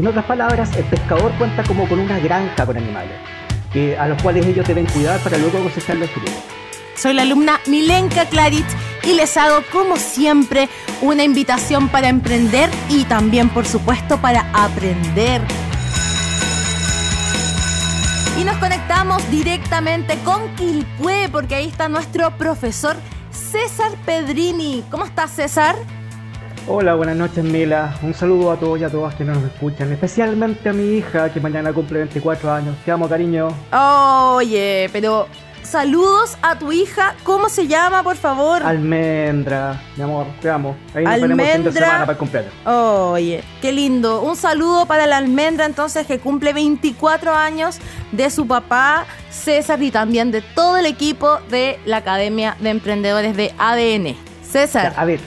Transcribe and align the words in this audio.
En 0.00 0.06
otras 0.06 0.24
palabras, 0.24 0.74
el 0.78 0.84
pescador 0.86 1.30
cuenta 1.32 1.62
como 1.62 1.86
con 1.86 1.98
una 1.98 2.18
granja 2.18 2.64
con 2.64 2.74
animales, 2.74 3.18
a 3.98 4.08
los 4.08 4.22
cuales 4.22 4.46
ellos 4.46 4.66
deben 4.66 4.86
cuidar 4.86 5.20
para 5.20 5.36
luego 5.36 5.62
cosechar 5.62 5.96
los 5.96 6.08
frutos. 6.08 6.32
Soy 6.96 7.12
la 7.12 7.20
alumna 7.20 7.60
Milenka 7.66 8.24
Clarit 8.24 8.64
y 9.02 9.12
les 9.12 9.36
hago, 9.36 9.62
como 9.70 9.98
siempre, 9.98 10.70
una 11.02 11.22
invitación 11.22 11.90
para 11.90 12.08
emprender 12.08 12.70
y 12.88 13.04
también, 13.04 13.50
por 13.50 13.66
supuesto, 13.66 14.16
para 14.16 14.50
aprender. 14.54 15.42
Y 18.40 18.44
nos 18.44 18.56
conectamos 18.56 19.30
directamente 19.30 20.16
con 20.24 20.48
Quilpué, 20.56 21.28
porque 21.30 21.56
ahí 21.56 21.66
está 21.66 21.90
nuestro 21.90 22.30
profesor 22.38 22.96
César 23.30 23.92
Pedrini. 24.06 24.82
¿Cómo 24.90 25.04
estás, 25.04 25.32
César? 25.32 25.76
Hola, 26.66 26.94
buenas 26.94 27.16
noches, 27.16 27.42
Mila. 27.42 27.94
Un 28.02 28.14
saludo 28.14 28.52
a 28.52 28.56
todos 28.56 28.78
y 28.80 28.84
a 28.84 28.90
todas 28.90 29.14
que 29.14 29.24
nos 29.24 29.42
escuchan, 29.42 29.90
especialmente 29.92 30.68
a 30.68 30.72
mi 30.72 30.98
hija 30.98 31.32
que 31.32 31.40
mañana 31.40 31.72
cumple 31.72 31.98
24 32.00 32.52
años. 32.52 32.76
Te 32.84 32.92
amo, 32.92 33.08
cariño. 33.08 33.48
Oye, 33.72 34.88
pero 34.92 35.26
saludos 35.62 36.36
a 36.42 36.58
tu 36.58 36.70
hija. 36.70 37.16
¿Cómo 37.24 37.48
se 37.48 37.66
llama, 37.66 38.04
por 38.04 38.16
favor? 38.16 38.62
Almendra, 38.62 39.80
mi 39.96 40.04
amor, 40.04 40.26
te 40.40 40.48
amo. 40.48 40.76
Ahí 40.94 41.04
nos 41.04 41.14
Almendra. 41.14 41.54
fin 41.54 41.64
de 41.64 41.72
semana 41.72 41.98
para 42.00 42.12
el 42.12 42.18
cumpleaños. 42.18 42.52
Oye, 42.66 43.42
qué 43.60 43.72
lindo. 43.72 44.22
Un 44.22 44.36
saludo 44.36 44.86
para 44.86 45.06
la 45.08 45.16
Almendra, 45.16 45.64
entonces, 45.66 46.06
que 46.06 46.20
cumple 46.20 46.52
24 46.52 47.34
años 47.34 47.78
de 48.12 48.30
su 48.30 48.46
papá, 48.46 49.06
César, 49.30 49.82
y 49.82 49.90
también 49.90 50.30
de 50.30 50.42
todo 50.42 50.76
el 50.76 50.86
equipo 50.86 51.38
de 51.50 51.80
la 51.84 51.96
Academia 51.96 52.56
de 52.60 52.70
Emprendedores 52.70 53.36
de 53.36 53.52
ADN. 53.58 54.14
César. 54.48 54.92
a 54.96 55.04
ver, 55.04 55.20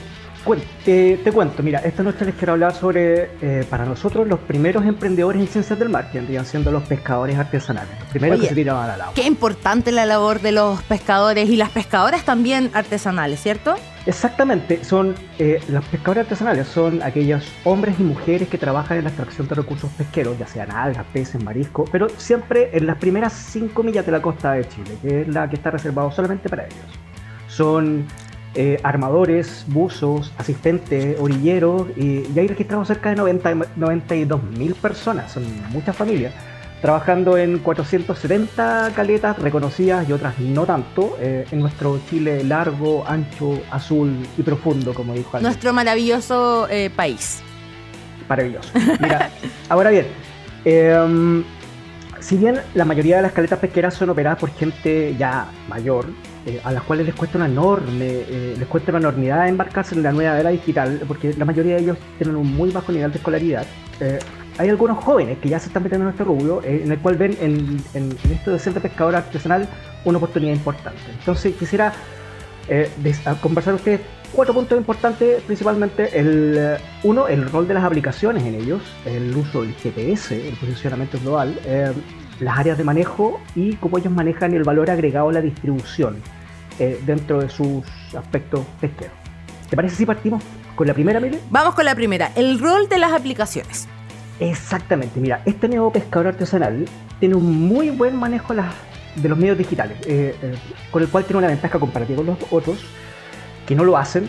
te, 0.84 1.16
te, 1.16 1.32
cuento, 1.32 1.62
mira, 1.62 1.78
esta 1.80 2.02
noche 2.02 2.24
les 2.24 2.34
quiero 2.34 2.52
hablar 2.52 2.74
sobre, 2.74 3.30
eh, 3.40 3.64
para 3.68 3.84
nosotros, 3.84 4.28
los 4.28 4.40
primeros 4.40 4.84
emprendedores 4.84 5.40
en 5.40 5.48
ciencias 5.48 5.78
del 5.78 5.88
mar, 5.88 6.10
que 6.10 6.18
vendrían 6.18 6.44
siendo 6.44 6.70
los 6.70 6.82
pescadores 6.84 7.36
artesanales, 7.38 7.98
los 7.98 8.08
primeros 8.10 8.40
que 8.40 8.48
se 8.48 8.54
tiraban 8.54 8.90
al 8.90 9.00
agua. 9.00 9.14
Qué 9.14 9.22
importante 9.22 9.90
la 9.92 10.04
labor 10.04 10.40
de 10.40 10.52
los 10.52 10.82
pescadores 10.82 11.48
y 11.48 11.56
las 11.56 11.70
pescadoras 11.70 12.24
también 12.24 12.70
artesanales, 12.74 13.40
¿cierto? 13.40 13.74
Exactamente, 14.06 14.84
son 14.84 15.14
eh, 15.38 15.62
los 15.68 15.84
pescadores 15.86 16.24
artesanales, 16.24 16.68
son 16.68 17.02
aquellos 17.02 17.50
hombres 17.64 17.98
y 17.98 18.02
mujeres 18.02 18.48
que 18.48 18.58
trabajan 18.58 18.98
en 18.98 19.04
la 19.04 19.10
extracción 19.10 19.48
de 19.48 19.54
recursos 19.54 19.90
pesqueros, 19.92 20.38
ya 20.38 20.46
sean 20.46 20.70
algas, 20.70 21.06
peces, 21.12 21.42
mariscos, 21.42 21.88
pero 21.90 22.08
siempre 22.18 22.70
en 22.74 22.86
las 22.86 22.98
primeras 22.98 23.32
5 23.32 23.82
millas 23.82 24.04
de 24.04 24.12
la 24.12 24.20
costa 24.20 24.52
de 24.52 24.68
Chile, 24.68 24.98
que 25.00 25.22
es 25.22 25.28
la 25.28 25.48
que 25.48 25.56
está 25.56 25.70
reservado 25.70 26.10
solamente 26.10 26.50
para 26.50 26.66
ellos. 26.66 26.84
Son 27.48 28.04
eh, 28.54 28.78
armadores, 28.82 29.64
buzos, 29.66 30.32
asistentes, 30.38 31.18
orilleros, 31.18 31.88
y, 31.96 32.22
hay 32.38 32.46
registrados 32.46 32.86
cerca 32.86 33.10
de 33.10 33.16
90, 33.16 33.54
92 33.76 34.42
mil 34.44 34.74
personas, 34.74 35.32
son 35.32 35.44
muchas 35.70 35.96
familias, 35.96 36.32
trabajando 36.80 37.36
en 37.36 37.58
470 37.58 38.92
caletas 38.94 39.38
reconocidas 39.38 40.08
y 40.08 40.12
otras 40.12 40.38
no 40.38 40.66
tanto, 40.66 41.16
eh, 41.20 41.46
en 41.50 41.60
nuestro 41.60 41.98
Chile 42.08 42.44
largo, 42.44 43.04
ancho, 43.08 43.60
azul 43.70 44.24
y 44.36 44.42
profundo, 44.42 44.94
como 44.94 45.14
dijo 45.14 45.30
alguien. 45.32 45.50
Nuestro 45.50 45.72
maravilloso 45.72 46.68
eh, 46.70 46.90
país. 46.94 47.42
Maravilloso. 48.28 48.70
Mira, 49.00 49.30
ahora 49.68 49.90
bien, 49.90 50.06
em, 50.64 51.42
si 52.20 52.36
bien 52.36 52.60
la 52.74 52.84
mayoría 52.84 53.16
de 53.16 53.22
las 53.22 53.32
caletas 53.32 53.58
pesqueras 53.58 53.94
son 53.94 54.10
operadas 54.10 54.38
por 54.38 54.50
gente 54.50 55.16
ya 55.18 55.48
mayor, 55.68 56.06
eh, 56.46 56.60
a 56.62 56.72
las 56.72 56.82
cuales 56.82 57.06
les 57.06 57.14
cuesta 57.14 57.38
una 57.38 57.46
enorme, 57.46 58.06
eh, 58.06 58.54
les 58.58 58.68
cuesta 58.68 58.90
una 58.90 58.98
enormidad 58.98 59.48
embarcarse 59.48 59.94
en 59.94 60.02
la 60.02 60.12
nueva 60.12 60.38
era 60.38 60.50
digital, 60.50 61.00
porque 61.08 61.32
la 61.32 61.46
mayoría 61.46 61.76
de 61.76 61.82
ellos 61.82 61.98
tienen 62.18 62.36
un 62.36 62.54
muy 62.54 62.70
bajo 62.70 62.92
nivel 62.92 63.10
de 63.10 63.16
escolaridad. 63.16 63.64
Eh, 64.00 64.18
hay 64.58 64.68
algunos 64.68 65.02
jóvenes 65.02 65.38
que 65.38 65.48
ya 65.48 65.58
se 65.58 65.68
están 65.68 65.82
metiendo 65.82 66.06
en 66.06 66.12
este 66.12 66.22
rubro, 66.22 66.62
en 66.62 66.92
el 66.92 66.98
cual 66.98 67.16
ven 67.16 67.34
en, 67.40 67.82
esto 68.30 68.52
de 68.52 68.58
ser 68.58 68.74
de 68.74 68.80
pescador 68.80 69.16
artesanal 69.16 69.66
una 70.04 70.18
oportunidad 70.18 70.52
importante. 70.52 71.00
Entonces 71.18 71.54
quisiera 71.56 71.92
conversar 73.40 73.72
con 73.72 73.80
ustedes 73.80 74.00
cuatro 74.32 74.54
puntos 74.54 74.78
importantes, 74.78 75.42
principalmente 75.42 76.18
el 76.18 76.76
uno, 77.02 77.26
el 77.26 77.50
rol 77.50 77.66
de 77.66 77.74
las 77.74 77.84
aplicaciones 77.84 78.44
en 78.44 78.54
ellos, 78.54 78.82
el 79.06 79.34
uso 79.34 79.62
del 79.62 79.74
GPS, 79.74 80.48
el 80.48 80.54
posicionamiento 80.54 81.18
global, 81.18 81.58
las 82.40 82.58
áreas 82.58 82.78
de 82.78 82.84
manejo 82.84 83.40
y 83.54 83.74
cómo 83.76 83.98
ellos 83.98 84.12
manejan 84.12 84.54
el 84.54 84.64
valor 84.64 84.90
agregado 84.90 85.28
a 85.28 85.32
la 85.32 85.40
distribución 85.40 86.16
eh, 86.78 87.00
dentro 87.06 87.40
de 87.40 87.48
sus 87.48 87.84
aspectos 88.16 88.64
pesqueros. 88.80 89.14
¿Te 89.70 89.76
parece 89.76 89.96
si 89.96 90.06
partimos 90.06 90.42
con 90.74 90.86
la 90.86 90.94
primera, 90.94 91.20
Mire? 91.20 91.38
Vamos 91.50 91.74
con 91.74 91.84
la 91.84 91.94
primera, 91.94 92.32
el 92.34 92.58
rol 92.58 92.88
de 92.88 92.98
las 92.98 93.12
aplicaciones. 93.12 93.88
Exactamente, 94.40 95.20
mira, 95.20 95.42
este 95.44 95.68
nuevo 95.68 95.92
pescador 95.92 96.28
artesanal 96.28 96.86
tiene 97.20 97.36
un 97.36 97.68
muy 97.68 97.90
buen 97.90 98.16
manejo 98.16 98.54
de 98.54 99.28
los 99.28 99.38
medios 99.38 99.56
digitales, 99.56 99.96
eh, 100.06 100.36
eh, 100.42 100.54
con 100.90 101.02
el 101.02 101.08
cual 101.08 101.24
tiene 101.24 101.38
una 101.38 101.46
ventaja 101.46 101.78
comparativa 101.78 102.16
con 102.16 102.26
los 102.26 102.38
otros 102.50 102.84
que 103.66 103.76
no 103.76 103.84
lo 103.84 103.96
hacen 103.96 104.28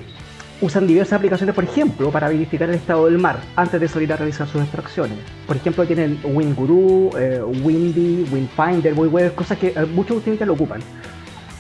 usan 0.61 0.87
diversas 0.87 1.13
aplicaciones, 1.13 1.53
por 1.53 1.63
ejemplo, 1.63 2.11
para 2.11 2.29
verificar 2.29 2.69
el 2.69 2.75
estado 2.75 3.05
del 3.05 3.17
mar 3.17 3.39
antes 3.55 3.79
de 3.79 3.87
salir 3.87 4.11
a 4.13 4.17
realizar 4.17 4.47
sus 4.47 4.61
extracciones. 4.61 5.17
Por 5.47 5.55
ejemplo, 5.55 5.85
tienen 5.85 6.19
WinGuru, 6.23 7.11
eh, 7.17 7.41
Windy, 7.63 8.25
WinFinder, 8.31 8.93
WebWeb, 8.93 9.35
cosas 9.35 9.57
que 9.57 9.67
eh, 9.67 9.85
muchos 9.85 10.23
ya 10.25 10.45
lo 10.45 10.53
ocupan. 10.53 10.81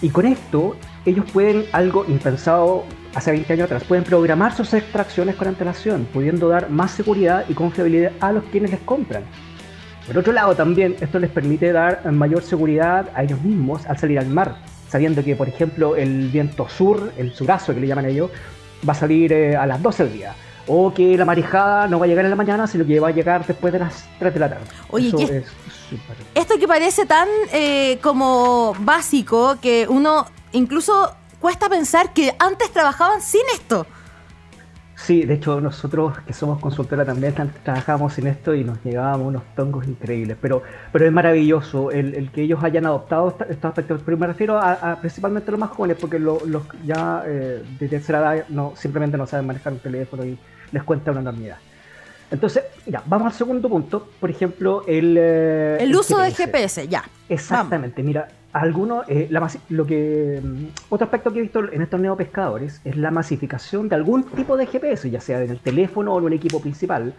Y 0.01 0.09
con 0.09 0.25
esto, 0.25 0.75
ellos 1.05 1.25
pueden, 1.31 1.65
algo 1.71 2.05
impensado 2.07 2.85
hace 3.13 3.31
20 3.31 3.53
años 3.53 3.65
atrás, 3.65 3.83
pueden 3.85 4.03
programar 4.03 4.53
sus 4.53 4.73
extracciones 4.73 5.35
con 5.35 5.47
antelación, 5.47 6.05
pudiendo 6.11 6.49
dar 6.49 6.69
más 6.69 6.91
seguridad 6.91 7.45
y 7.47 7.53
confiabilidad 7.53 8.11
a 8.19 8.31
los 8.31 8.43
quienes 8.45 8.71
les 8.71 8.81
compran. 8.81 9.23
Por 10.05 10.17
otro 10.17 10.33
lado, 10.33 10.53
también 10.53 10.95
esto 10.99 11.17
les 11.17 11.31
permite 11.31 11.71
dar 11.71 12.11
mayor 12.11 12.43
seguridad 12.43 13.09
a 13.15 13.23
ellos 13.23 13.41
mismos 13.41 13.85
al 13.87 13.97
salir 13.97 14.19
al 14.19 14.27
mar, 14.27 14.57
sabiendo 14.87 15.23
que, 15.23 15.35
por 15.35 15.47
ejemplo, 15.47 15.95
el 15.95 16.29
viento 16.29 16.69
sur, 16.69 17.11
el 17.17 17.33
surazo 17.33 17.73
que 17.73 17.79
le 17.79 17.87
llaman 17.87 18.05
ellos, 18.05 18.29
va 18.87 18.93
a 18.93 18.95
salir 18.95 19.33
eh, 19.33 19.55
a 19.55 19.65
las 19.65 19.81
12 19.81 20.03
del 20.05 20.13
día. 20.13 20.35
O 20.67 20.93
que 20.93 21.15
la 21.15 21.25
marejada 21.25 21.87
no 21.87 21.99
va 21.99 22.05
a 22.05 22.07
llegar 22.07 22.25
en 22.25 22.31
la 22.31 22.35
mañana, 22.35 22.65
sino 22.65 22.85
que 22.85 22.99
va 22.99 23.09
a 23.09 23.11
llegar 23.11 23.45
después 23.45 23.71
de 23.71 23.79
las 23.79 24.07
3 24.17 24.33
de 24.33 24.39
la 24.39 24.49
tarde. 24.49 24.65
Oye, 24.89 25.43
esto 26.33 26.57
que 26.59 26.67
parece 26.67 27.05
tan 27.05 27.27
eh, 27.53 27.99
como 28.01 28.75
básico 28.79 29.57
que 29.61 29.85
uno 29.87 30.25
incluso 30.53 31.13
cuesta 31.39 31.69
pensar 31.69 32.13
que 32.13 32.35
antes 32.39 32.71
trabajaban 32.71 33.21
sin 33.21 33.41
esto. 33.53 33.85
Sí, 34.95 35.23
de 35.23 35.33
hecho 35.33 35.59
nosotros 35.59 36.17
que 36.25 36.31
somos 36.31 36.59
consultora 36.59 37.03
también 37.03 37.33
trabajamos 37.63 38.17
en 38.17 38.27
esto 38.27 38.55
y 38.55 38.63
nos 38.63 38.81
llevábamos 38.83 39.27
unos 39.27 39.43
tongos 39.55 39.85
increíbles, 39.87 40.37
pero, 40.41 40.63
pero 40.91 41.05
es 41.05 41.11
maravilloso 41.11 41.91
el, 41.91 42.31
que 42.31 42.43
ellos 42.43 42.63
hayan 42.63 42.85
adoptado 42.85 43.35
estos 43.49 43.65
aspectos. 43.65 44.01
Pero 44.05 44.17
me 44.17 44.27
refiero 44.27 44.57
a, 44.57 44.97
principalmente 45.01 45.49
a 45.49 45.51
los 45.51 45.59
más 45.59 45.69
jóvenes, 45.71 45.97
porque 45.99 46.17
los, 46.17 46.41
ya 46.85 47.23
eh, 47.27 47.63
de 47.77 47.87
tercera 47.89 48.19
edad 48.19 48.45
no, 48.49 48.73
simplemente 48.75 49.17
no 49.17 49.27
saben 49.27 49.45
manejar 49.45 49.73
un 49.73 49.79
teléfono 49.79 50.25
y 50.25 50.37
les 50.71 50.83
cuenta 50.83 51.11
una 51.11 51.21
enormidad. 51.21 51.57
Entonces, 52.31 52.63
ya, 52.85 53.03
vamos 53.05 53.27
al 53.27 53.33
segundo 53.33 53.69
punto, 53.69 54.09
por 54.19 54.29
ejemplo, 54.29 54.83
el... 54.87 55.15
Eh, 55.19 55.77
el, 55.81 55.95
uso 55.95 56.17
del 56.17 56.33
GPS, 56.33 56.87
ya. 56.87 57.03
Exactamente, 57.29 58.01
mira, 58.01 58.27
algunos, 58.55 59.03
eh, 59.09 59.27
lo 59.67 59.85
que 59.85 60.41
mm, 60.41 60.65
otro 60.89 61.05
aspecto 61.05 61.33
que 61.33 61.39
he 61.39 61.41
visto 61.41 61.59
en 61.69 61.81
estos 61.81 61.99
neopescadores 61.99 62.79
es 62.85 62.95
la 62.95 63.11
masificación 63.11 63.89
de 63.89 63.95
algún 63.95 64.23
tipo 64.23 64.55
de 64.55 64.65
GPS, 64.65 65.09
ya 65.09 65.19
sea 65.19 65.43
en 65.43 65.51
el 65.51 65.59
teléfono 65.59 66.13
o 66.13 66.19
en 66.19 66.25
un 66.25 66.33
equipo 66.33 66.61
principal, 66.61 67.13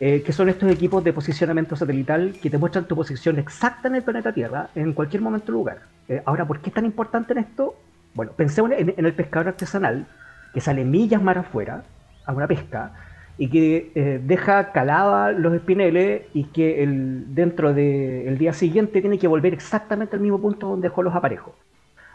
eh, 0.00 0.22
que 0.22 0.32
son 0.32 0.48
estos 0.48 0.70
equipos 0.70 1.04
de 1.04 1.12
posicionamiento 1.12 1.76
satelital 1.76 2.36
que 2.40 2.48
te 2.48 2.56
muestran 2.56 2.86
tu 2.86 2.96
posición 2.96 3.38
exacta 3.38 3.88
en 3.88 3.96
el 3.96 4.02
planeta 4.02 4.32
Tierra 4.32 4.70
en 4.74 4.94
cualquier 4.94 5.20
momento 5.20 5.52
o 5.52 5.54
lugar. 5.54 5.80
Eh, 6.08 6.22
ahora, 6.24 6.46
¿por 6.46 6.60
qué 6.60 6.70
es 6.70 6.74
tan 6.74 6.86
importante 6.86 7.34
en 7.34 7.40
esto? 7.40 7.74
Bueno, 8.14 8.32
pensemos 8.32 8.72
en, 8.72 8.94
en 8.96 9.04
el 9.04 9.12
pescador 9.12 9.48
artesanal 9.48 10.06
que 10.54 10.62
sale 10.62 10.82
millas 10.86 11.22
mar 11.22 11.36
afuera 11.36 11.82
a 12.24 12.32
una 12.32 12.46
pesca 12.46 12.92
y 13.36 13.48
que 13.48 13.90
eh, 13.94 14.20
deja 14.22 14.72
calada 14.72 15.32
los 15.32 15.54
espineles 15.54 16.22
y 16.34 16.44
que 16.44 16.82
el, 16.82 17.34
dentro 17.34 17.74
del 17.74 18.38
día 18.38 18.52
siguiente 18.52 19.00
tiene 19.00 19.18
que 19.18 19.26
volver 19.26 19.52
exactamente 19.52 20.16
al 20.16 20.22
mismo 20.22 20.40
punto 20.40 20.68
donde 20.68 20.88
dejó 20.88 21.02
los 21.02 21.14
aparejos. 21.14 21.54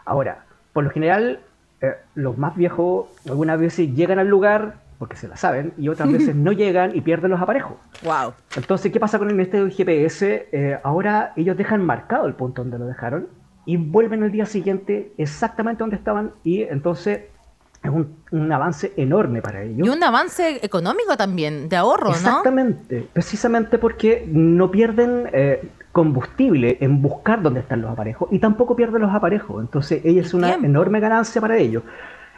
Ahora, 0.04 0.44
por 0.72 0.84
lo 0.84 0.90
general, 0.90 1.40
eh, 1.80 1.94
los 2.14 2.38
más 2.38 2.56
viejos 2.56 3.08
algunas 3.26 3.60
veces 3.60 3.94
llegan 3.94 4.18
al 4.18 4.28
lugar 4.28 4.76
porque 4.98 5.16
se 5.16 5.28
la 5.28 5.36
saben 5.36 5.72
y 5.78 5.88
otras 5.88 6.10
veces 6.12 6.34
no 6.34 6.52
llegan 6.52 6.94
y 6.94 7.00
pierden 7.00 7.30
los 7.30 7.40
aparejos. 7.40 7.76
Wow. 8.02 8.32
Entonces, 8.56 8.90
¿qué 8.92 9.00
pasa 9.00 9.18
con 9.18 9.30
el 9.30 9.40
este 9.40 9.70
GPS? 9.70 10.48
Eh, 10.52 10.78
ahora 10.82 11.32
ellos 11.36 11.56
dejan 11.56 11.84
marcado 11.84 12.26
el 12.26 12.34
punto 12.34 12.62
donde 12.62 12.78
lo 12.78 12.86
dejaron 12.86 13.28
y 13.64 13.76
vuelven 13.76 14.22
el 14.22 14.32
día 14.32 14.46
siguiente 14.46 15.12
exactamente 15.18 15.80
donde 15.80 15.96
estaban 15.96 16.32
y 16.44 16.62
entonces 16.62 17.22
es 17.82 17.90
un, 17.90 18.52
avance 18.52 18.92
enorme 18.96 19.40
para 19.40 19.62
ellos. 19.62 19.86
Y 19.86 19.90
un 19.90 20.02
avance 20.02 20.64
económico 20.64 21.16
también, 21.16 21.68
de 21.68 21.76
ahorro, 21.76 22.10
Exactamente, 22.10 23.08
precisamente 23.12 23.78
porque 23.78 24.26
no 24.28 24.70
pierden 24.70 25.28
eh, 25.32 25.68
combustible 25.92 26.76
en 26.80 27.00
buscar 27.00 27.42
dónde 27.42 27.60
están 27.60 27.80
los 27.80 27.90
aparejos 27.90 28.28
y 28.32 28.38
tampoco 28.38 28.76
pierden 28.76 29.02
los 29.02 29.14
aparejos. 29.14 29.62
Entonces, 29.62 30.02
ella 30.04 30.20
es 30.20 30.34
una 30.34 30.54
enorme 30.54 31.00
ganancia 31.00 31.40
para 31.40 31.56
ellos. 31.56 31.82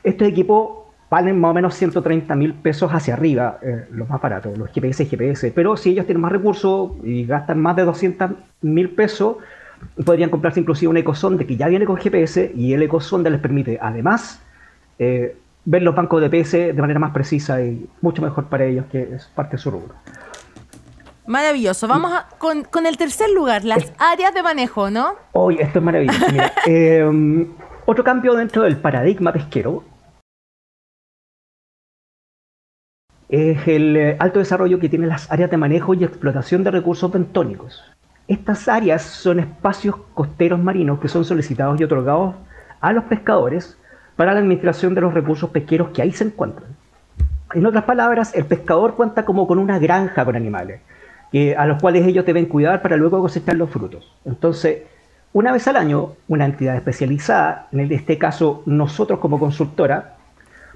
Este 0.05 0.27
equipo 0.27 0.93
valen 1.11 1.39
más 1.41 1.51
o 1.51 1.55
menos 1.55 1.75
130 1.75 2.35
mil 2.37 2.55
pesos 2.55 2.91
hacia 2.91 3.15
arriba, 3.15 3.59
eh, 3.63 3.87
los 3.91 4.09
más 4.09 4.21
baratos, 4.21 4.57
los 4.57 4.71
GPS 4.71 5.03
y 5.03 5.07
GPS. 5.07 5.53
Pero 5.55 5.77
si 5.77 5.91
ellos 5.91 6.07
tienen 6.07 6.23
más 6.23 6.33
recursos 6.33 6.93
y 7.03 7.27
gastan 7.27 7.61
más 7.61 7.77
de 7.77 7.85
200 7.85 8.31
mil 8.63 8.91
pesos, 8.91 9.37
podrían 10.05 10.31
comprarse 10.31 10.61
inclusive 10.61 10.89
un 10.89 10.97
ecosonde 10.97 11.47
que 11.47 11.57
ya 11.57 11.69
viene 11.69 11.85
con 11.85 11.97
GPS 11.97 12.53
y 12.55 12.73
el 12.73 12.83
ecosonde 12.83 13.29
les 13.29 13.41
permite 13.41 13.79
además 13.83 14.41
eh, 14.99 15.37
ver 15.65 15.83
los 15.83 15.95
bancos 15.95 16.21
de 16.21 16.29
PS 16.31 16.53
de 16.53 16.75
manera 16.75 16.99
más 16.99 17.13
precisa 17.13 17.63
y 17.63 17.89
mucho 18.01 18.23
mejor 18.23 18.47
para 18.47 18.65
ellos, 18.65 18.87
que 18.91 19.15
es 19.15 19.27
parte 19.35 19.57
de 19.57 19.63
su 19.63 19.71
rubro. 19.71 19.95
Maravilloso. 21.27 21.87
Vamos 21.87 22.13
con, 22.39 22.87
el 22.87 22.97
tercer 22.97 23.31
lugar, 23.31 23.65
las 23.65 23.93
áreas 23.99 24.35
de 24.35 24.43
manejo, 24.43 24.91
¿no? 24.91 25.15
Hoy, 25.33 25.57
esto 25.61 25.79
es 25.79 25.85
maravilloso. 25.85 26.27
Em, 26.67 27.49
otro 27.87 28.03
cambio 28.03 28.35
dentro 28.35 28.63
del 28.63 28.77
paradigma 28.77 29.33
pesquero 29.33 29.85
es 33.29 33.67
el 33.67 33.97
eh, 33.97 34.17
alto 34.19 34.41
desarrollo 34.41 34.79
que 34.79 34.89
tienen 34.89 35.09
las 35.09 35.31
áreas 35.31 35.51
de 35.51 35.57
manejo 35.57 35.95
y 35.95 36.05
explotación 36.05 36.65
de 36.65 36.71
recursos 36.71 37.11
bentónicos. 37.11 37.83
Estas 38.29 38.69
áreas 38.69 39.03
son 39.03 39.41
espacios 39.41 39.97
costeros 40.15 40.61
marinos 40.61 41.01
que 41.01 41.09
son 41.09 41.25
solicitados 41.25 41.81
y 41.81 41.85
otorgados 41.85 42.35
a 42.81 42.93
los 42.93 43.05
pescadores 43.05 43.79
para 44.23 44.35
la 44.35 44.39
administración 44.39 44.95
de 44.95 45.01
los 45.01 45.13
recursos 45.13 45.51
pesqueros 45.51 45.89
que 45.89 46.01
ahí 46.01 46.13
se 46.13 46.23
encuentran. 46.23 46.77
En 47.55 47.67
otras 47.67 47.83
palabras, 47.83 48.33
el 48.37 48.45
pescador 48.45 48.95
cuenta 48.95 49.25
como 49.25 49.49
con 49.49 49.59
una 49.59 49.81
granja 49.81 50.25
con 50.25 50.37
animales, 50.37 50.81
a 51.57 51.67
los 51.67 51.81
cuales 51.81 52.07
ellos 52.07 52.25
deben 52.25 52.47
cuidar 52.47 52.83
para 52.83 52.97
luego 52.97 53.21
cosechar 53.21 53.57
los 53.57 53.69
frutos. 53.69 54.15
Entonces, 54.25 54.85
una 55.33 55.51
vez 55.51 55.67
al 55.67 55.75
año, 55.75 56.13
una 56.29 56.45
entidad 56.45 56.77
especializada, 56.77 57.67
en 57.73 57.91
este 57.91 58.17
caso 58.17 58.63
nosotros 58.65 59.19
como 59.19 59.41
consultora, 59.41 60.15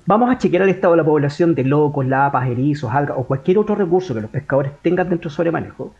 vamos 0.06 0.28
a 0.28 0.38
chequear 0.38 0.64
el 0.64 0.70
estado 0.70 0.94
de 0.94 1.02
la 1.02 1.04
población 1.04 1.54
de 1.54 1.62
locos, 1.62 2.04
lapas, 2.04 2.48
erizos, 2.48 2.92
algas 2.92 3.16
o 3.16 3.28
cualquier 3.28 3.58
otro 3.58 3.76
recurso 3.76 4.12
que 4.12 4.22
los 4.22 4.30
pescadores 4.30 4.72
tengan 4.82 5.08
dentro 5.08 5.30
de 5.30 5.36
su 5.36 5.52
manejo. 5.52 5.94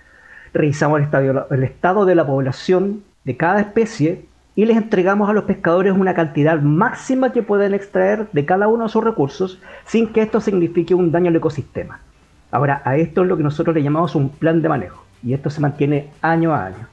Revisamos 0.52 1.00
el 1.00 1.62
estado 1.62 2.06
de 2.06 2.14
la 2.16 2.26
población 2.26 3.04
de 3.22 3.36
cada 3.36 3.60
especie 3.60 4.24
y 4.56 4.64
les 4.64 4.78
entregamos 4.78 5.28
a 5.28 5.34
los 5.34 5.44
pescadores 5.44 5.92
una 5.92 6.14
cantidad 6.14 6.60
máxima 6.60 7.30
que 7.30 7.42
pueden 7.42 7.74
extraer 7.74 8.26
de 8.32 8.46
cada 8.46 8.68
uno 8.68 8.84
de 8.84 8.90
sus 8.90 9.04
recursos 9.04 9.60
sin 9.84 10.08
que 10.08 10.22
esto 10.22 10.40
signifique 10.40 10.94
un 10.94 11.12
daño 11.12 11.28
al 11.28 11.36
ecosistema. 11.36 12.00
Ahora, 12.50 12.80
a 12.84 12.96
esto 12.96 13.22
es 13.22 13.28
lo 13.28 13.36
que 13.36 13.42
nosotros 13.42 13.76
le 13.76 13.82
llamamos 13.82 14.14
un 14.14 14.30
plan 14.30 14.62
de 14.62 14.68
manejo 14.70 15.04
y 15.22 15.34
esto 15.34 15.50
se 15.50 15.60
mantiene 15.60 16.10
año 16.22 16.54
a 16.54 16.64
año. 16.64 16.88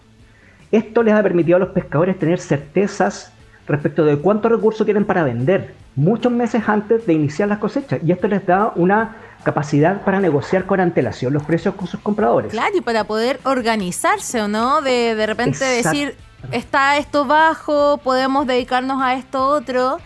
Esto 0.71 1.03
les 1.03 1.13
ha 1.13 1.23
permitido 1.23 1.55
a 1.55 1.59
los 1.59 1.69
pescadores 1.69 2.19
tener 2.19 2.39
certezas 2.39 3.31
respecto 3.65 4.03
de 4.03 4.17
cuántos 4.17 4.51
recursos 4.51 4.85
tienen 4.85 5.05
para 5.05 5.23
vender 5.23 5.73
muchos 5.95 6.33
meses 6.33 6.63
antes 6.67 7.05
de 7.05 7.13
iniciar 7.13 7.47
las 7.47 7.59
cosechas 7.59 8.01
y 8.03 8.11
esto 8.11 8.27
les 8.27 8.45
da 8.45 8.73
una 8.75 9.15
capacidad 9.43 10.01
para 10.01 10.19
negociar 10.19 10.65
con 10.65 10.81
antelación 10.81 11.31
los 11.31 11.43
precios 11.43 11.75
con 11.75 11.87
sus 11.87 12.01
compradores. 12.01 12.51
Claro, 12.51 12.75
y 12.75 12.81
para 12.81 13.05
poder 13.05 13.39
organizarse 13.43 14.41
o 14.41 14.49
no, 14.49 14.81
de, 14.81 15.15
de 15.15 15.25
repente 15.25 15.63
decir, 15.63 16.15
está 16.51 16.97
esto 16.97 17.25
bajo, 17.25 17.97
podemos 17.97 18.47
dedicarnos 18.47 19.01
a 19.01 19.15
esto 19.15 19.47
otro. 19.47 19.99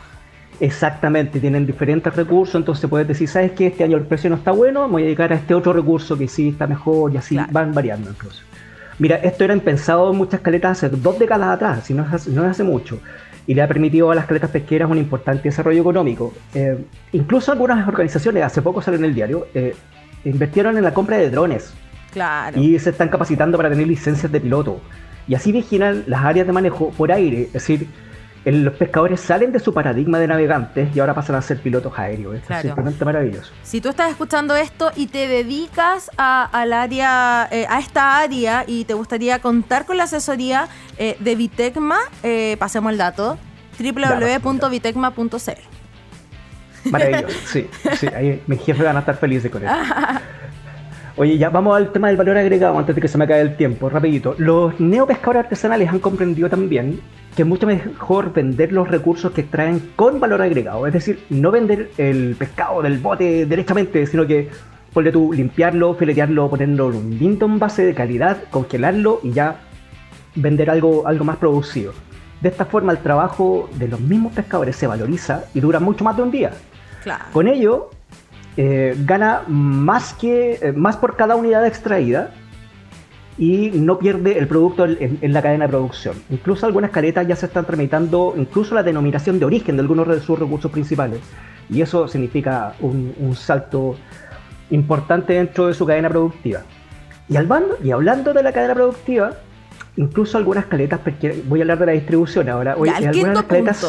Exactamente, 0.59 1.39
tienen 1.39 1.67
diferentes 1.67 2.15
recursos, 2.15 2.55
entonces 2.55 2.89
puedes 2.89 3.07
decir, 3.07 3.27
¿sabes 3.27 3.51
qué? 3.51 3.67
Este 3.67 3.83
año 3.83 3.97
el 3.97 4.05
precio 4.05 4.29
no 4.29 4.37
está 4.37 4.51
bueno, 4.51 4.89
voy 4.89 5.03
a 5.03 5.05
dedicar 5.05 5.31
a 5.31 5.35
este 5.35 5.53
otro 5.53 5.71
recurso 5.71 6.17
que 6.17 6.27
sí 6.27 6.49
está 6.49 6.65
mejor 6.65 7.13
y 7.13 7.17
así 7.17 7.37
van 7.51 7.73
variando 7.73 8.09
incluso. 8.09 8.41
Mira, 8.97 9.17
esto 9.17 9.43
era 9.43 9.53
impensado 9.53 10.09
en 10.11 10.17
muchas 10.17 10.41
caletas 10.41 10.83
hace 10.83 10.89
dos 10.89 11.19
décadas 11.19 11.49
atrás, 11.49 11.83
si 11.85 11.93
no 11.93 12.03
es 12.03 12.11
hace, 12.11 12.31
no 12.31 12.43
hace 12.43 12.63
mucho, 12.63 12.99
y 13.45 13.53
le 13.53 13.61
ha 13.61 13.67
permitido 13.67 14.09
a 14.09 14.15
las 14.15 14.25
caletas 14.25 14.49
pesqueras 14.49 14.89
un 14.89 14.97
importante 14.97 15.43
desarrollo 15.43 15.81
económico. 15.81 16.33
Eh, 16.55 16.83
incluso 17.11 17.51
algunas 17.51 17.87
organizaciones, 17.87 18.43
hace 18.43 18.63
poco 18.63 18.81
salió 18.81 18.97
en 18.97 19.05
el 19.05 19.13
diario, 19.13 19.47
eh, 19.53 19.75
invirtieron 20.25 20.75
en 20.75 20.83
la 20.83 20.93
compra 20.93 21.17
de 21.17 21.29
drones. 21.29 21.71
Claro. 22.11 22.59
Y 22.59 22.79
se 22.79 22.89
están 22.89 23.09
capacitando 23.09 23.57
para 23.57 23.69
tener 23.69 23.85
licencias 23.85 24.31
de 24.31 24.41
piloto 24.41 24.81
y 25.27 25.35
así 25.35 25.51
vigilan 25.51 26.03
las 26.07 26.23
áreas 26.23 26.47
de 26.47 26.53
manejo 26.53 26.91
por 26.91 27.11
aire, 27.11 27.43
es 27.43 27.53
decir, 27.53 27.87
los 28.45 28.73
pescadores 28.75 29.19
salen 29.19 29.51
de 29.51 29.59
su 29.59 29.73
paradigma 29.73 30.19
de 30.19 30.27
navegantes 30.27 30.95
y 30.95 30.99
ahora 31.01 31.13
pasan 31.13 31.35
a 31.35 31.41
ser 31.41 31.59
pilotos 31.59 31.91
aéreos. 31.97 32.35
es 32.35 32.61
simplemente 32.61 33.03
maravilloso. 33.03 33.51
Si 33.63 33.81
tú 33.81 33.89
estás 33.89 34.09
escuchando 34.09 34.55
esto 34.55 34.91
y 34.95 35.07
te 35.07 35.27
dedicas 35.27 36.09
a, 36.17 36.45
al 36.45 36.71
área, 36.71 37.49
eh, 37.51 37.65
a 37.67 37.79
esta 37.79 38.19
área 38.19 38.63
y 38.65 38.85
te 38.85 38.93
gustaría 38.93 39.39
contar 39.39 39.85
con 39.85 39.97
la 39.97 40.03
asesoría 40.03 40.69
eh, 40.97 41.17
de 41.19 41.35
Vitecma, 41.35 41.97
eh, 42.23 42.55
pasemos 42.57 42.93
el 42.93 42.97
dato 42.97 43.37
www.vitecma.cl. 43.79 45.29
Maravilloso, 46.89 47.37
sí, 47.47 47.69
sí, 47.99 48.07
ahí 48.07 48.41
mis 48.47 48.61
jefes 48.61 48.85
van 48.85 48.95
a 48.95 49.01
estar 49.01 49.17
felices 49.17 49.51
con 49.51 49.65
eso. 49.65 49.75
Oye, 51.19 51.35
ya 51.39 51.49
vamos 51.49 51.75
al 51.75 51.91
tema 51.91 52.09
del 52.09 52.17
valor 52.17 52.37
agregado 52.37 52.77
antes 52.77 52.93
de 52.93 53.01
que 53.01 53.07
se 53.07 53.17
me 53.17 53.23
acabe 53.23 53.41
el 53.41 53.57
tiempo, 53.57 53.89
rapidito. 53.89 54.35
Los 54.37 54.79
neopescadores 54.79 55.45
artesanales 55.45 55.89
han 55.89 55.97
comprendido 55.97 56.47
también 56.47 57.01
que 57.35 57.41
es 57.41 57.47
mucho 57.47 57.65
mejor 57.65 58.33
vender 58.33 58.71
los 58.71 58.87
recursos 58.87 59.31
que 59.31 59.41
extraen 59.41 59.93
con 59.95 60.19
valor 60.19 60.43
agregado. 60.43 60.85
Es 60.85 60.93
decir, 60.93 61.23
no 61.31 61.49
vender 61.49 61.89
el 61.97 62.35
pescado 62.37 62.83
del 62.83 62.99
bote 62.99 63.47
directamente, 63.47 64.05
sino 64.05 64.27
que 64.27 64.49
ponle 64.93 65.11
tú 65.11 65.33
limpiarlo, 65.33 65.95
filetearlo, 65.95 66.51
ponerlo 66.51 66.91
en 66.91 66.95
un 66.95 67.17
lindo 67.17 67.47
envase 67.47 67.83
de 67.83 67.95
calidad, 67.95 68.37
congelarlo 68.51 69.19
y 69.23 69.31
ya 69.31 69.61
vender 70.35 70.69
algo, 70.69 71.07
algo 71.07 71.25
más 71.25 71.37
producido. 71.37 71.93
De 72.41 72.49
esta 72.49 72.65
forma 72.65 72.91
el 72.91 72.99
trabajo 72.99 73.67
de 73.73 73.87
los 73.87 73.99
mismos 73.99 74.33
pescadores 74.33 74.75
se 74.75 74.85
valoriza 74.85 75.45
y 75.55 75.61
dura 75.61 75.79
mucho 75.79 76.03
más 76.03 76.15
de 76.15 76.21
un 76.21 76.29
día. 76.29 76.51
Claro. 77.01 77.25
Con 77.33 77.47
ello, 77.47 77.89
eh, 78.59 78.95
gana 79.05 79.43
más, 79.47 80.15
que, 80.15 80.57
eh, 80.59 80.71
más 80.71 80.97
por 80.97 81.15
cada 81.15 81.35
unidad 81.35 81.65
extraída 81.67 82.31
y 83.37 83.69
no 83.69 83.99
pierde 83.99 84.39
el 84.39 84.47
producto 84.47 84.85
en, 84.85 85.31
la 85.31 85.43
cadena 85.43 85.65
de 85.65 85.69
producción. 85.69 86.15
Incluso 86.31 86.65
algunas 86.65 86.89
caletas 86.89 87.27
ya 87.27 87.35
se 87.35 87.45
están 87.45 87.65
tramitando 87.65 88.33
incluso 88.35 88.73
la 88.73 88.81
denominación 88.81 89.37
de 89.37 89.45
origen 89.45 89.75
de 89.75 89.81
algunos 89.81 90.07
de 90.07 90.19
sus 90.21 90.39
recursos 90.39 90.71
principales. 90.71 91.19
Y 91.69 91.81
eso 91.81 92.07
significa 92.07 92.73
un, 92.79 93.35
salto 93.35 93.95
importante 94.71 95.33
dentro 95.33 95.67
de 95.67 95.75
su 95.75 95.85
cadena 95.85 96.09
productiva. 96.09 96.61
Y, 97.29 97.37
hablando, 97.37 97.77
y 97.83 97.91
hablando 97.91 98.33
de 98.33 98.41
la 98.41 98.51
cadena 98.53 98.73
productiva, 98.73 99.33
incluso 99.97 100.35
algunas 100.35 100.65
caletas, 100.65 100.99
voy 101.45 101.59
a 101.59 101.63
hablar 101.63 101.77
de 101.77 101.85
la 101.85 101.91
distribución 101.91 102.49
ahora, 102.49 102.75
hoy, 102.75 102.89
algunas 102.89 103.43
caletas 103.43 103.85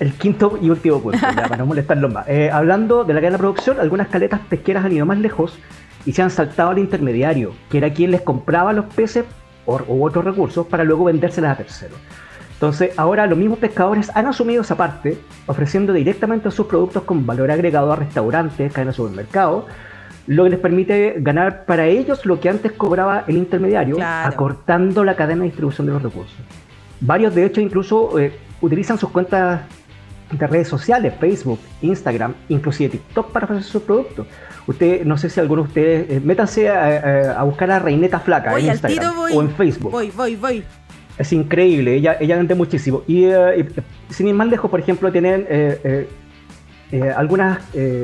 el 0.00 0.12
quinto 0.12 0.58
y 0.60 0.70
último 0.70 1.00
punto, 1.00 1.18
para 1.34 1.56
no 1.56 1.66
molestarlos 1.66 2.12
más. 2.12 2.28
Eh, 2.28 2.50
hablando 2.52 3.04
de 3.04 3.14
la 3.14 3.20
cadena 3.20 3.36
de 3.36 3.42
producción, 3.42 3.80
algunas 3.80 4.08
caletas 4.08 4.40
pesqueras 4.48 4.84
han 4.84 4.92
ido 4.92 5.06
más 5.06 5.18
lejos 5.18 5.58
y 6.04 6.12
se 6.12 6.22
han 6.22 6.30
saltado 6.30 6.70
al 6.70 6.78
intermediario, 6.78 7.52
que 7.70 7.78
era 7.78 7.92
quien 7.92 8.10
les 8.10 8.22
compraba 8.22 8.72
los 8.72 8.86
peces 8.86 9.24
u 9.66 10.04
otros 10.04 10.24
recursos 10.24 10.66
para 10.66 10.84
luego 10.84 11.04
vendérselas 11.04 11.52
a 11.52 11.56
terceros. 11.56 11.98
Entonces, 12.54 12.92
ahora 12.96 13.26
los 13.26 13.36
mismos 13.36 13.58
pescadores 13.58 14.10
han 14.14 14.26
asumido 14.26 14.62
esa 14.62 14.76
parte, 14.76 15.18
ofreciendo 15.46 15.92
directamente 15.92 16.50
sus 16.50 16.66
productos 16.66 17.02
con 17.02 17.26
valor 17.26 17.50
agregado 17.50 17.92
a 17.92 17.96
restaurantes, 17.96 18.72
cadenas 18.72 18.94
de 18.94 18.96
supermercados, 18.96 19.64
lo 20.26 20.44
que 20.44 20.50
les 20.50 20.58
permite 20.58 21.16
ganar 21.18 21.66
para 21.66 21.86
ellos 21.86 22.24
lo 22.24 22.40
que 22.40 22.48
antes 22.48 22.72
cobraba 22.72 23.24
el 23.26 23.36
intermediario, 23.36 23.98
acortando 24.00 25.04
la 25.04 25.16
cadena 25.16 25.42
de 25.42 25.48
distribución 25.48 25.86
de 25.86 25.92
los 25.92 26.02
recursos. 26.02 26.36
Varios, 27.00 27.34
de 27.34 27.44
hecho, 27.44 27.60
incluso 27.60 28.18
eh, 28.18 28.32
utilizan 28.62 28.96
sus 28.96 29.10
cuentas 29.10 29.60
de 30.30 30.46
redes 30.46 30.68
sociales, 30.68 31.14
Facebook, 31.18 31.60
Instagram, 31.82 32.34
inclusive 32.48 32.90
TikTok 32.90 33.30
para 33.30 33.44
ofrecer 33.44 33.64
sus 33.64 33.82
productos. 33.82 34.26
Usted, 34.66 35.04
no 35.04 35.16
sé 35.16 35.30
si 35.30 35.38
alguno 35.38 35.62
de 35.62 35.68
ustedes, 35.68 36.10
eh, 36.10 36.20
métanse 36.22 36.68
a, 36.68 37.42
buscar 37.44 37.70
a 37.70 37.78
Reineta 37.78 38.18
Flaca 38.18 38.58
en 38.58 38.66
Instagram 38.66 39.14
o 39.32 39.42
en 39.42 39.50
Facebook. 39.50 39.92
Voy, 39.92 40.10
voy, 40.10 40.36
voy. 40.36 40.64
Es 41.16 41.32
increíble, 41.32 41.94
ella, 41.94 42.16
ella 42.20 42.36
vende 42.36 42.54
muchísimo. 42.54 43.02
Y, 43.06 43.24
eh, 43.24 43.68
sin 44.10 44.28
ir 44.28 44.34
más 44.34 44.48
lejos, 44.48 44.70
por 44.70 44.80
ejemplo, 44.80 45.10
tienen 45.12 45.46
eh, 45.48 46.08
algunas 47.16 47.60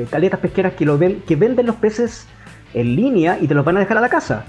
caletas 0.09 0.39
pesqueras 0.39 0.73
que, 0.73 0.85
lo 0.85 0.97
ven, 0.97 1.21
que 1.27 1.35
venden 1.35 1.65
los 1.65 1.75
peces 1.75 2.27
en 2.73 2.95
línea 2.95 3.37
y 3.39 3.47
te 3.47 3.53
los 3.53 3.65
van 3.65 3.77
a 3.77 3.81
dejar 3.81 3.97
a 3.97 4.01
la 4.01 4.09
casa. 4.09 4.45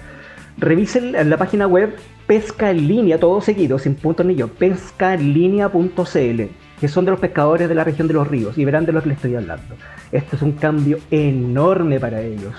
Revisen 0.56 1.16
en 1.16 1.30
la 1.30 1.36
página 1.36 1.66
web 1.66 1.96
pesca 2.26 2.70
en 2.70 2.86
línea, 2.86 3.18
todo 3.18 3.40
seguido, 3.40 3.78
sin 3.78 3.96
puntos 3.96 4.24
ni 4.24 4.36
yo, 4.36 4.48
pescaenlinea.cl 4.48 6.63
que 6.80 6.88
son 6.88 7.04
de 7.04 7.10
los 7.12 7.20
pescadores 7.20 7.68
de 7.68 7.74
la 7.74 7.84
región 7.84 8.08
de 8.08 8.14
los 8.14 8.26
ríos, 8.26 8.58
y 8.58 8.64
verán 8.64 8.86
de 8.86 8.92
lo 8.92 9.02
que 9.02 9.10
les 9.10 9.16
estoy 9.16 9.34
hablando. 9.34 9.74
Esto 10.12 10.36
es 10.36 10.42
un 10.42 10.52
cambio 10.52 10.98
enorme 11.10 12.00
para 12.00 12.20
ellos. 12.20 12.54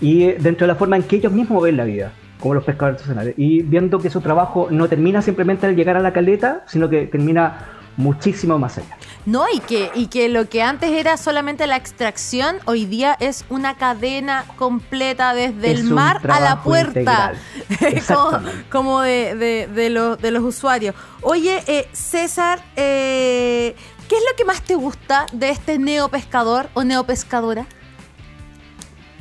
Y 0.00 0.24
eh, 0.24 0.36
dentro 0.38 0.66
de 0.66 0.72
la 0.72 0.78
forma 0.78 0.96
en 0.96 1.02
que 1.04 1.16
ellos 1.16 1.32
mismos 1.32 1.62
ven 1.62 1.76
la 1.76 1.84
vida, 1.84 2.12
como 2.40 2.54
los 2.54 2.64
pescadores 2.64 3.00
artesanales, 3.00 3.34
y 3.36 3.62
viendo 3.62 3.98
que 3.98 4.10
su 4.10 4.20
trabajo 4.20 4.68
no 4.70 4.88
termina 4.88 5.22
simplemente 5.22 5.66
al 5.66 5.74
llegar 5.74 5.96
a 5.96 6.00
la 6.00 6.12
caleta, 6.12 6.64
sino 6.66 6.88
que 6.88 7.06
termina 7.06 7.75
muchísimo 7.96 8.58
más 8.58 8.78
allá. 8.78 8.96
No, 9.24 9.44
y 9.52 9.60
que, 9.60 9.90
y 9.94 10.06
que 10.06 10.28
lo 10.28 10.48
que 10.48 10.62
antes 10.62 10.90
era 10.90 11.16
solamente 11.16 11.66
la 11.66 11.76
extracción, 11.76 12.58
hoy 12.66 12.84
día 12.84 13.16
es 13.18 13.44
una 13.48 13.76
cadena 13.76 14.44
completa 14.56 15.34
desde 15.34 15.72
el 15.72 15.84
mar 15.84 16.20
a 16.30 16.40
la 16.40 16.62
puerta, 16.62 17.32
como, 18.70 19.00
de, 19.00 19.66
de, 19.72 19.90
los, 19.90 20.18
de 20.20 20.30
los 20.30 20.44
usuarios. 20.44 20.94
Oye, 21.22 21.62
eh, 21.66 21.88
César, 21.92 22.62
eh, 22.76 23.74
¿Qué 24.08 24.14
es 24.14 24.22
lo 24.30 24.36
que 24.36 24.44
más 24.44 24.62
te 24.62 24.76
gusta 24.76 25.26
de 25.32 25.50
este 25.50 25.80
neopescador 25.80 26.68
o 26.74 26.84
neopescadora? 26.84 27.66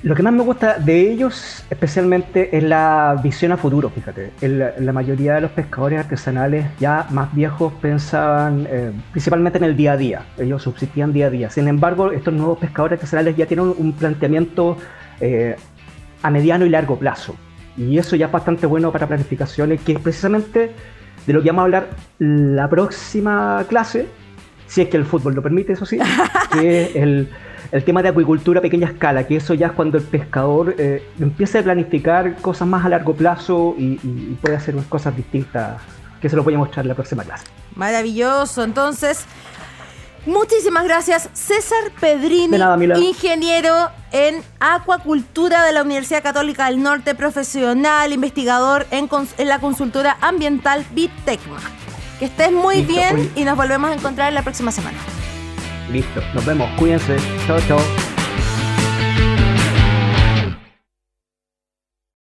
Lo 0.06 0.14
que 0.14 0.22
más 0.22 0.34
me 0.34 0.44
gusta 0.44 0.78
de 0.78 1.12
ellos 1.12 1.66
especialmente 1.68 2.56
es 2.56 2.64
la 2.64 3.20
visión 3.24 3.52
a 3.54 3.58
futuro, 3.58 3.90
fíjate. 3.90 4.34
la 4.40 4.94
mayoría 4.94 5.34
de 5.34 5.42
los 5.42 5.50
pescadores 5.50 5.98
artesanales 5.98 6.68
ya 6.80 7.08
más 7.10 7.34
viejos 7.34 7.74
pensaban 7.82 8.68
eh, 8.70 8.92
principalmente 9.12 9.58
en 9.58 9.64
el 9.64 9.76
día 9.76 9.94
a 9.94 9.98
día, 9.98 10.26
ellos 10.38 10.62
subsistían 10.62 11.12
día 11.12 11.26
a 11.26 11.30
día. 11.32 11.50
Sin 11.50 11.68
embargo, 11.68 12.12
estos 12.12 12.36
nuevos 12.36 12.60
pescadores 12.60 12.98
artesanales 12.98 13.36
ya 13.36 13.48
tienen 13.48 13.74
un 13.76 13.94
planteamiento 13.94 14.78
eh, 15.22 15.56
a 16.22 16.30
mediano 16.30 16.68
y 16.68 16.70
largo 16.70 17.00
plazo. 17.00 17.36
Y 17.76 17.98
eso 17.98 18.16
ya 18.16 18.28
es 18.28 18.32
bastante 18.32 18.68
bueno 18.68 18.92
para 18.92 19.08
planificaciones, 19.08 19.82
que 19.82 19.94
es 19.94 20.00
precisamente 20.00 20.72
de 21.26 21.34
lo 21.34 21.42
que 21.42 21.50
vamos 21.50 21.62
a 21.62 21.64
hablar 21.64 21.88
la 22.20 22.70
próxima 22.70 23.66
clase, 23.68 24.08
si 24.68 24.82
es 24.82 24.88
que 24.88 24.98
el 24.98 25.06
fútbol 25.06 25.34
lo 25.34 25.42
permite, 25.42 25.74
eso 25.74 25.88
sí, 25.88 25.98
que 26.54 26.84
es 26.84 26.96
el 26.96 27.28
el 27.72 27.84
tema 27.84 28.02
de 28.02 28.10
acuicultura 28.10 28.60
a 28.60 28.62
pequeña 28.62 28.88
escala, 28.88 29.26
que 29.26 29.38
eso 29.38 29.54
ya 29.54 29.68
es 29.68 29.74
cuando 29.74 29.98
el 29.98 30.04
pescador 30.04 30.76
eh, 30.78 31.04
empieza 31.20 31.60
a 31.60 31.64
planificar 31.64 32.36
cosas 32.38 32.68
más 32.68 32.86
a 32.86 32.90
largo 32.90 33.14
plazo 33.14 33.76
y, 33.78 33.96
puede 34.42 34.56
hacer 34.56 34.76
unas 34.76 34.88
cosas 34.88 35.16
distintas, 35.16 35.82
que 36.22 36.30
se 36.30 36.36
lo 36.36 36.44
voy 36.44 36.54
a 36.54 36.58
mostrar 36.58 36.86
en 36.86 36.90
la 36.90 36.96
próxima 36.96 37.24
clase. 37.24 37.46
Maravilloso, 37.76 38.64
entonces... 38.64 39.26
Muchísimas 40.26 40.86
gracias, 40.86 41.30
César 41.34 41.92
Pedrini, 42.00 42.58
ingeniero 42.98 43.92
en 44.12 44.42
acuacultura 44.60 45.64
de 45.64 45.72
la 45.72 45.84
Universidad 45.84 46.24
Católica 46.24 46.66
del 46.66 46.82
Norte, 46.82 47.14
profesional, 47.14 48.12
investigador 48.12 48.88
en, 48.90 49.08
la 49.48 49.60
consultora 49.60 50.18
ambiental 50.22 50.84
Bitecma. 50.94 51.60
Que 52.18 52.26
estés 52.26 52.52
muy 52.52 52.82
bien 52.82 53.32
y 53.36 53.44
nos 53.44 53.56
volvemos 53.56 53.92
a 53.92 53.94
encontrar 53.94 54.34
la 54.34 54.42
próxima 54.42 54.72
semana. 54.72 54.98
Listo, 55.90 56.22
nos 56.34 56.46
vemos, 56.46 56.70
cuídense. 56.78 57.16
Chao, 57.46 57.60
chao. 57.68 58.05